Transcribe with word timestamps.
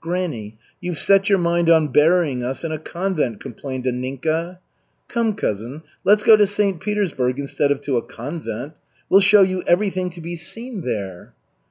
"Granny, 0.00 0.56
you've 0.80 0.98
set 0.98 1.28
your 1.28 1.36
mind 1.38 1.68
on 1.68 1.88
burying 1.88 2.42
us 2.42 2.64
in 2.64 2.72
a 2.72 2.78
convent," 2.78 3.40
complained 3.40 3.84
Anninka. 3.84 4.56
"Come, 5.06 5.34
cousin, 5.34 5.82
let's 6.02 6.24
go 6.24 6.34
to 6.34 6.46
St. 6.46 6.80
Petersburg 6.80 7.38
instead 7.38 7.70
of 7.70 7.82
to 7.82 7.98
a 7.98 8.02
convent. 8.02 8.72
We'll 9.10 9.20
show 9.20 9.42
you 9.42 9.62
everything 9.66 10.08
to 10.08 10.22
be 10.22 10.34
seen 10.36 10.80
there." 10.80 11.34